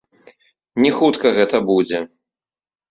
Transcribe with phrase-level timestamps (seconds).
[0.85, 2.05] Не хутка гэта будзе.